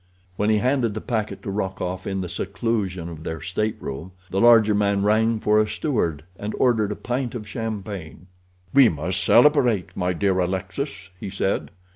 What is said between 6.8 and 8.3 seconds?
a pint of champagne.